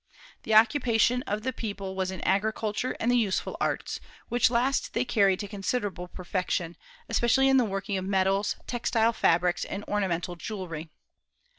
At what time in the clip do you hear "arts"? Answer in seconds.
3.61-3.99